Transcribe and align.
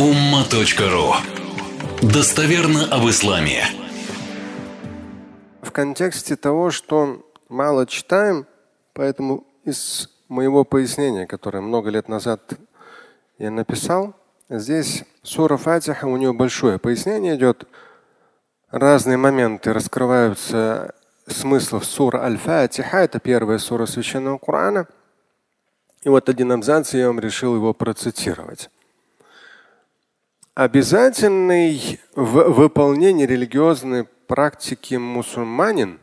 umma.ru 0.00 1.12
Достоверно 2.00 2.86
об 2.90 3.06
исламе. 3.10 3.64
В 5.60 5.70
контексте 5.72 6.36
того, 6.36 6.70
что 6.70 7.22
мало 7.50 7.86
читаем, 7.86 8.46
поэтому 8.94 9.44
из 9.64 10.08
моего 10.30 10.64
пояснения, 10.64 11.26
которое 11.26 11.60
много 11.60 11.90
лет 11.90 12.08
назад 12.08 12.40
я 13.36 13.50
написал, 13.50 14.14
здесь 14.48 15.04
сура 15.22 15.58
Фатиха, 15.58 16.06
у 16.06 16.16
нее 16.16 16.32
большое 16.32 16.78
пояснение 16.78 17.36
идет. 17.36 17.68
Разные 18.70 19.18
моменты 19.18 19.74
раскрываются 19.74 20.94
смыслов 21.26 21.84
сура 21.84 22.22
Аль-Фатиха, 22.22 23.00
это 23.00 23.20
первая 23.20 23.58
сура 23.58 23.84
священного 23.84 24.38
Корана. 24.38 24.86
И 26.04 26.08
вот 26.08 26.30
один 26.30 26.52
абзац 26.52 26.94
я 26.94 27.08
вам 27.08 27.20
решил 27.20 27.54
его 27.54 27.74
процитировать 27.74 28.70
обязательный 30.60 31.98
в 32.14 32.50
выполнении 32.50 33.24
религиозной 33.24 34.04
практики 34.04 34.94
мусульманин 34.96 35.98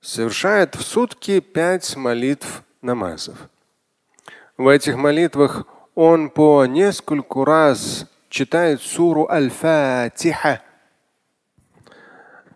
совершает 0.00 0.74
в 0.74 0.82
сутки 0.82 1.38
пять 1.38 1.94
молитв 1.94 2.64
намазов. 2.82 3.38
В 4.56 4.66
этих 4.66 4.96
молитвах 4.96 5.64
он 5.94 6.28
по 6.28 6.66
нескольку 6.66 7.44
раз 7.44 8.10
читает 8.30 8.82
суру 8.82 9.28
Аль-Фатиха. 9.30 10.60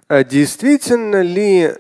А 0.09 0.25
действительно 0.25 1.23
ли 1.23 1.71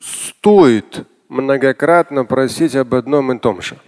стоит 0.00 1.06
многократно 1.28 2.24
просить 2.24 2.74
об 2.76 2.94
одном 2.94 3.30
и 3.30 3.38
том 3.38 3.60
же? 3.60 3.78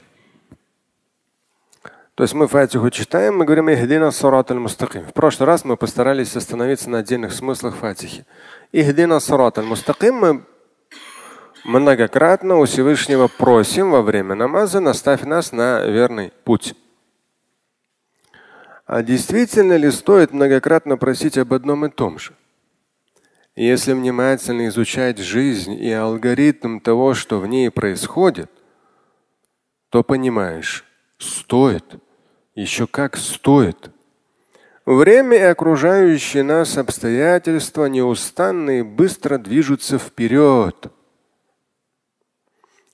То 2.15 2.23
есть 2.23 2.35
мы 2.35 2.47
фатиху 2.47 2.91
читаем, 2.91 3.39
мы 3.39 3.45
говорим 3.45 3.69
Ихдина 3.69 4.13
сурат 4.13 4.51
аль-мустаким. 4.51 5.05
В 5.05 5.13
прошлый 5.13 5.49
раз 5.49 5.65
мы 5.65 5.77
постарались 5.77 6.37
остановиться 6.37 6.89
на 6.89 6.99
отдельных 6.99 7.33
смыслах 7.33 7.75
фатихи. 7.75 8.25
Ихдина 8.71 9.19
сурат 9.19 9.59
аль-мустаким 9.59 10.15
мы 10.15 10.45
многократно 11.65 12.59
у 12.59 12.67
Всевышнего 12.67 13.27
просим 13.27 13.91
во 13.91 14.03
время 14.03 14.37
намаза, 14.37 14.79
наставь 14.79 15.23
нас 15.23 15.51
на 15.51 15.85
верный 15.87 16.33
путь. 16.45 16.77
А 18.87 19.03
действительно 19.03 19.77
ли 19.77 19.91
стоит 19.91 20.33
многократно 20.33 20.97
просить 20.97 21.37
об 21.37 21.53
одном 21.53 21.87
и 21.87 21.91
том 21.91 22.21
же? 22.21 22.33
Если 23.57 23.93
внимательно 23.93 24.69
изучать 24.69 25.19
жизнь 25.19 25.73
и 25.73 25.91
алгоритм 25.91 26.79
того, 26.79 27.15
что 27.15 27.41
в 27.41 27.47
ней 27.49 27.71
происходит, 27.71 28.51
то 29.89 30.05
понимаешь, 30.05 30.85
стоит– 31.25 31.85
еще 32.55 32.87
как 32.87 33.17
стоит. 33.17 33.91
Время 34.87 35.37
и 35.37 35.41
окружающие 35.41 36.43
нас 36.43 36.77
обстоятельства 36.77 37.87
неустанно 37.87 38.79
и 38.79 38.83
быстро 38.83 39.39
движутся 39.39 39.99
вперед. 39.99 40.93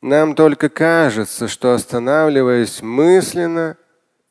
Нам 0.00 0.34
только 0.34 0.68
кажется, 0.68 1.48
что 1.48 1.74
останавливаясь 1.74 2.80
мысленно 2.80 3.76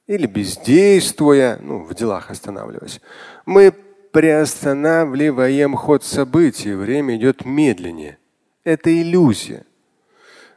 или 0.07 0.25
бездействуя, 0.25 1.59
ну, 1.61 1.83
в 1.83 1.93
делах 1.93 2.31
останавливаясь, 2.31 3.01
мы 3.45 3.71
приостанавливаем 3.71 5.75
ход 5.75 6.03
событий, 6.03 6.73
время 6.73 7.17
идет 7.17 7.45
медленнее. 7.45 8.17
Это 8.63 8.89
иллюзия. 8.89 9.65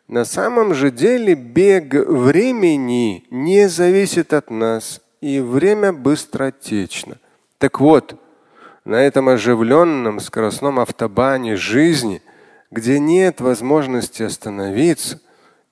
На 0.08 0.24
самом 0.24 0.74
же 0.74 0.90
деле 0.90 1.34
бег 1.34 1.94
времени 1.94 3.24
не 3.30 3.68
зависит 3.68 4.32
от 4.32 4.50
нас, 4.50 5.00
и 5.22 5.40
время 5.40 5.92
быстротечно. 5.92 7.16
Так 7.58 7.80
вот, 7.80 8.20
на 8.84 8.96
этом 8.96 9.28
оживленном 9.28 10.18
скоростном 10.20 10.80
автобане 10.80 11.56
жизни, 11.56 12.20
где 12.70 12.98
нет 12.98 13.40
возможности 13.40 14.24
остановиться, 14.24 15.20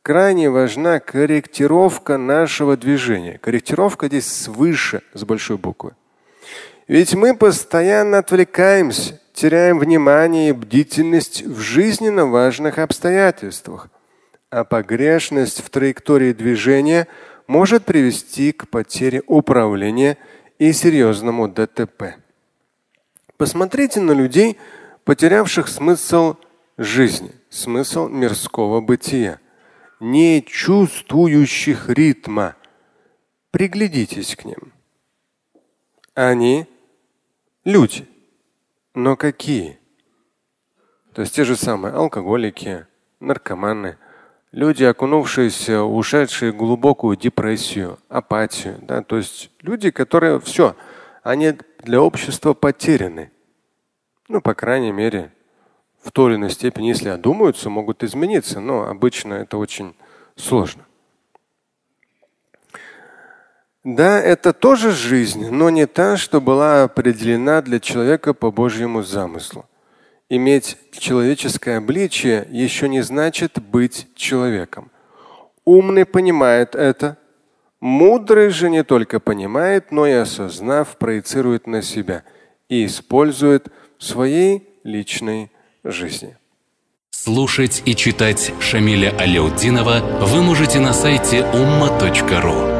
крайне 0.03 0.49
важна 0.49 1.01
корректировка 1.01 2.17
нашего 2.17 2.77
движения. 2.77 3.39
Корректировка 3.39 4.07
здесь 4.07 4.29
свыше, 4.29 5.03
с 5.13 5.25
большой 5.25 5.59
буквы. 5.59 5.93
Ведь 6.87 7.15
мы 7.15 7.37
постоянно 7.37 8.19
отвлекаемся, 8.19 9.21
теряем 9.33 9.81
внимание 9.81 10.51
и 10.51 10.53
бдительность 10.53 11.43
в 11.43 11.59
жизненно 11.59 12.27
важных 12.27 12.79
обстоятельствах 12.79 13.89
а 14.51 14.65
погрешность 14.65 15.63
в 15.63 15.71
траектории 15.71 16.33
движения 16.33 17.07
может 17.47 17.85
привести 17.85 18.53
к 18.53 18.69
потере 18.69 19.23
управления 19.27 20.19
и 20.59 20.73
серьезному 20.73 21.49
ДТП. 21.49 22.17
Посмотрите 23.37 24.01
на 24.01 24.13
людей, 24.13 24.59
потерявших 25.05 25.69
смысл 25.69 26.35
жизни, 26.77 27.33
смысл 27.49 28.09
мирского 28.09 28.81
бытия, 28.81 29.41
не 30.01 30.43
чувствующих 30.43 31.89
ритма. 31.89 32.57
Приглядитесь 33.51 34.37
к 34.37 34.45
ним. 34.45 34.73
Они 36.15 36.67
люди. 37.65 38.07
Но 38.95 39.17
какие? 39.17 39.79
То 41.15 41.23
есть 41.23 41.35
те 41.35 41.45
же 41.45 41.57
самые 41.57 41.95
алкоголики, 41.95 42.87
наркоманы– 43.21 43.97
люди, 44.53 44.85
окунувшиеся, 44.85 45.83
ушедшие 45.83 46.53
глубокую 46.53 47.17
депрессию, 47.17 47.99
апатию. 48.09 48.79
Да? 48.83 49.03
То 49.03 49.17
есть 49.17 49.51
люди, 49.61 49.91
которые 49.91 50.41
все, 50.41 50.77
они 51.23 51.55
для 51.83 52.01
общества 52.01 52.55
потеряны. 52.55 53.31
Ну, 54.29 54.41
по 54.41 54.55
крайней 54.55 54.93
мере, 54.93 55.33
в 56.03 56.13
той 56.13 56.31
или 56.31 56.37
иной 56.37 56.51
степени, 56.51 56.89
если 56.89 57.09
одумаются, 57.09 57.69
могут 57.69 58.03
измениться, 58.03 58.61
но 58.61 58.89
обычно 58.89 59.35
это 59.35 59.59
очень 59.59 59.95
сложно. 60.37 60.87
Да, 63.83 64.21
это 64.21 64.53
тоже 64.53 64.93
жизнь, 64.93 65.49
но 65.51 65.71
не 65.71 65.87
та, 65.87 66.19
что 66.19 66.41
была 66.41 66.85
определена 66.85 67.63
для 67.63 67.81
человека 67.81 68.35
по 68.35 68.51
Божьему 68.51 69.03
замыслу. 69.03 69.65
Иметь 70.33 70.77
человеческое 70.93 71.79
обличие 71.79 72.47
еще 72.51 72.89
не 72.89 73.03
значит 73.03 73.59
быть 73.61 74.07
человеком. 74.15 74.93
Умный 75.65 76.07
понимает 76.07 76.77
это. 76.77 77.19
Мудрый 77.81 78.51
же 78.51 78.71
не 78.71 78.85
только 78.85 79.19
понимает, 79.19 79.91
но 79.91 80.07
и 80.07 80.13
осознав, 80.13 80.97
проецирует 80.99 81.67
на 81.67 81.83
себя 81.83 82.23
и 82.69 82.87
использует 82.87 83.69
в 83.99 84.05
своей 84.05 84.69
личной 84.85 85.51
жизни. 85.83 86.37
Слушать 87.11 87.83
и 87.85 87.97
читать 87.97 88.53
Шамиля 88.61 89.13
Аляутдинова 89.19 90.27
вы 90.27 90.43
можете 90.43 90.79
на 90.79 90.93
сайте 90.93 91.39
umma.ru. 91.39 92.80